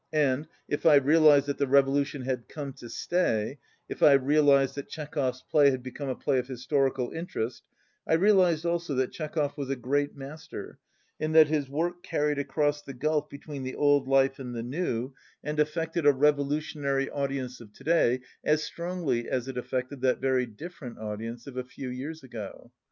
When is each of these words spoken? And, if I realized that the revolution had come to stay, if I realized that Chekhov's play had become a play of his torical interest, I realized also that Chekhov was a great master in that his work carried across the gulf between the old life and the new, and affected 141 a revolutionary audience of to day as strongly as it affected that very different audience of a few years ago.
And, 0.13 0.47
if 0.67 0.83
I 0.83 0.95
realized 0.95 1.45
that 1.45 1.59
the 1.59 1.67
revolution 1.67 2.23
had 2.23 2.49
come 2.49 2.73
to 2.73 2.89
stay, 2.89 3.59
if 3.87 4.01
I 4.01 4.13
realized 4.13 4.73
that 4.73 4.89
Chekhov's 4.89 5.43
play 5.43 5.69
had 5.69 5.83
become 5.83 6.09
a 6.09 6.15
play 6.15 6.39
of 6.39 6.47
his 6.47 6.65
torical 6.65 7.13
interest, 7.13 7.61
I 8.07 8.13
realized 8.13 8.65
also 8.65 8.95
that 8.95 9.11
Chekhov 9.11 9.55
was 9.55 9.69
a 9.69 9.75
great 9.75 10.15
master 10.15 10.79
in 11.19 11.33
that 11.33 11.49
his 11.49 11.69
work 11.69 12.01
carried 12.01 12.39
across 12.39 12.81
the 12.81 12.95
gulf 12.95 13.29
between 13.29 13.61
the 13.61 13.75
old 13.75 14.07
life 14.07 14.39
and 14.39 14.55
the 14.55 14.63
new, 14.63 15.13
and 15.43 15.59
affected 15.59 16.05
141 16.05 16.15
a 16.15 16.19
revolutionary 16.19 17.07
audience 17.11 17.61
of 17.61 17.71
to 17.73 17.83
day 17.83 18.21
as 18.43 18.63
strongly 18.63 19.29
as 19.29 19.47
it 19.47 19.55
affected 19.55 20.01
that 20.01 20.17
very 20.19 20.47
different 20.47 20.97
audience 20.97 21.45
of 21.45 21.57
a 21.57 21.63
few 21.63 21.89
years 21.89 22.23
ago. 22.23 22.71